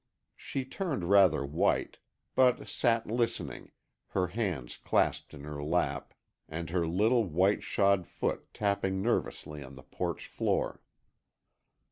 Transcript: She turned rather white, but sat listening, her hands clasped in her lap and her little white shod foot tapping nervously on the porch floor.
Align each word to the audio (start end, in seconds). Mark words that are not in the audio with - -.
She 0.35 0.65
turned 0.65 1.11
rather 1.11 1.45
white, 1.45 1.99
but 2.33 2.67
sat 2.67 3.05
listening, 3.05 3.69
her 4.07 4.25
hands 4.29 4.75
clasped 4.75 5.31
in 5.35 5.41
her 5.43 5.63
lap 5.63 6.15
and 6.49 6.71
her 6.71 6.87
little 6.87 7.25
white 7.25 7.61
shod 7.61 8.07
foot 8.07 8.51
tapping 8.51 9.03
nervously 9.03 9.61
on 9.61 9.75
the 9.75 9.83
porch 9.83 10.25
floor. 10.25 10.81